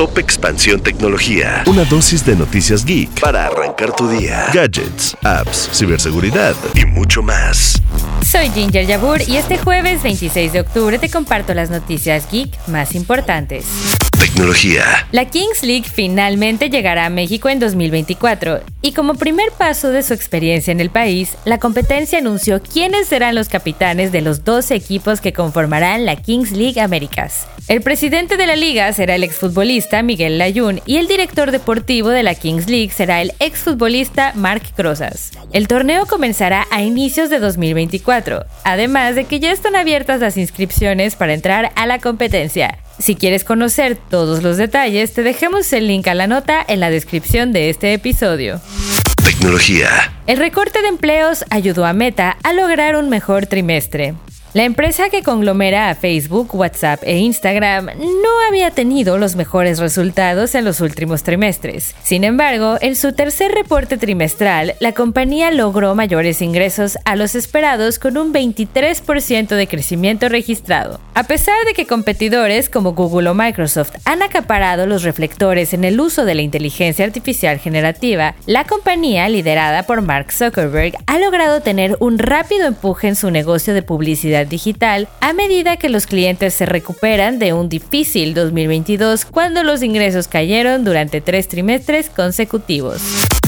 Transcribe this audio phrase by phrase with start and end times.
[0.00, 1.62] Top Expansión Tecnología.
[1.66, 4.46] Una dosis de noticias geek para arrancar tu día.
[4.50, 7.82] Gadgets, apps, ciberseguridad y mucho más.
[8.26, 12.94] Soy Ginger Yabur y este jueves 26 de octubre te comparto las noticias geek más
[12.94, 13.66] importantes.
[14.20, 14.84] Tecnología.
[15.12, 20.12] La Kings League finalmente llegará a México en 2024 y como primer paso de su
[20.12, 25.22] experiencia en el país, la competencia anunció quiénes serán los capitanes de los 12 equipos
[25.22, 27.46] que conformarán la Kings League Américas.
[27.66, 32.22] El presidente de la liga será el exfutbolista Miguel Layún y el director deportivo de
[32.22, 35.30] la Kings League será el exfutbolista Mark Crozas.
[35.54, 41.16] El torneo comenzará a inicios de 2024, además de que ya están abiertas las inscripciones
[41.16, 42.76] para entrar a la competencia.
[43.00, 46.90] Si quieres conocer todos los detalles, te dejamos el link a la nota en la
[46.90, 48.60] descripción de este episodio.
[49.24, 49.88] Tecnología.
[50.26, 54.14] El recorte de empleos ayudó a Meta a lograr un mejor trimestre.
[54.52, 60.56] La empresa que conglomera a Facebook, WhatsApp e Instagram no había tenido los mejores resultados
[60.56, 61.94] en los últimos trimestres.
[62.02, 68.00] Sin embargo, en su tercer reporte trimestral, la compañía logró mayores ingresos a los esperados
[68.00, 70.98] con un 23% de crecimiento registrado.
[71.14, 76.00] A pesar de que competidores como Google o Microsoft han acaparado los reflectores en el
[76.00, 81.96] uso de la inteligencia artificial generativa, la compañía, liderada por Mark Zuckerberg, ha logrado tener
[82.00, 83.82] un rápido empuje en su negocio de
[84.46, 90.28] digital a medida que los clientes se recuperan de un difícil 2022 cuando los ingresos
[90.28, 93.00] cayeron durante tres trimestres consecutivos.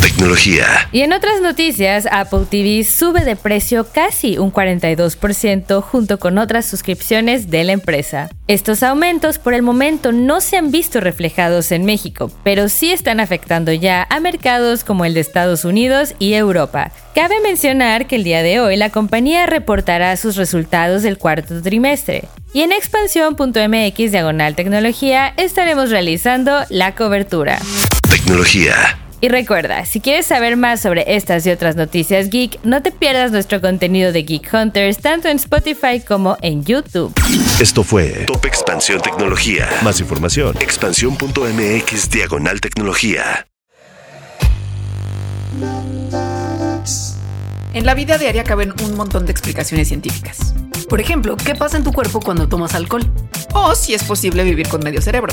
[0.02, 0.66] Tecnología.
[0.90, 6.66] Y en otras noticias, Apple TV sube de precio casi un 42% junto con otras
[6.66, 8.28] suscripciones de la empresa.
[8.48, 13.20] Estos aumentos por el momento no se han visto reflejados en México, pero sí están
[13.20, 16.90] afectando ya a mercados como el de Estados Unidos y Europa.
[17.14, 22.24] Cabe mencionar que el día de hoy la compañía reportará sus resultados del cuarto trimestre.
[22.52, 27.60] Y en expansión.mx diagonal tecnología estaremos realizando la cobertura.
[28.10, 28.98] Tecnología.
[29.24, 33.30] Y recuerda, si quieres saber más sobre estas y otras noticias geek, no te pierdas
[33.30, 37.14] nuestro contenido de Geek Hunters tanto en Spotify como en YouTube.
[37.60, 39.68] Esto fue Top Expansión Tecnología.
[39.84, 40.56] Más información.
[40.58, 43.46] Expansión.mx diagonal tecnología.
[47.74, 50.52] En la vida diaria caben un montón de explicaciones científicas.
[50.88, 53.08] Por ejemplo, ¿qué pasa en tu cuerpo cuando tomas alcohol?
[53.54, 55.32] O si es posible vivir con medio cerebro.